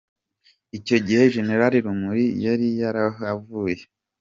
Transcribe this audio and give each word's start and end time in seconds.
Icyo 0.77 0.97
gihe 1.05 1.23
Gen 1.33 1.49
Rumuri 1.85 2.25
yari 2.45 2.67
yarahavuye. 2.81 3.83